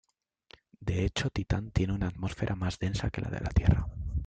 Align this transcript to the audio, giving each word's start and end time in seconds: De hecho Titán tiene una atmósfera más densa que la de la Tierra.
De 0.79 1.05
hecho 1.05 1.29
Titán 1.29 1.69
tiene 1.69 1.93
una 1.93 2.07
atmósfera 2.07 2.55
más 2.55 2.79
densa 2.79 3.11
que 3.11 3.21
la 3.21 3.29
de 3.29 3.39
la 3.39 3.51
Tierra. 3.51 3.87